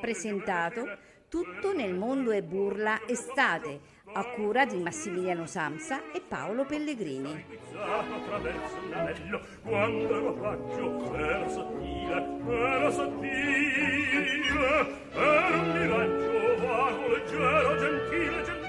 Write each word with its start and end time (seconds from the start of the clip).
rappresentato 0.00 0.96
Tutto 1.28 1.72
nel 1.72 1.94
mondo 1.94 2.32
è 2.32 2.42
burla 2.42 3.02
estate 3.06 3.98
a 4.14 4.24
cura 4.30 4.64
di 4.64 4.78
Massimiliano 4.78 5.46
Samsa 5.46 6.10
e 6.10 6.20
Paolo 6.26 6.64
Pellegrini. 6.64 7.44
Era 15.12 15.56
un 15.56 15.70
miraggio 15.72 16.56
vago, 16.66 17.06
leggero, 17.06 17.76
gentile, 17.78 18.42
gentile. 18.42 18.59